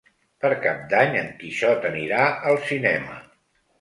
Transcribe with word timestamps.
Per 0.43 0.49
Cap 0.63 0.79
d'Any 0.93 1.19
en 1.19 1.29
Quixot 1.43 1.85
anirà 1.93 2.23
al 2.53 2.59
cinema. 2.71 3.21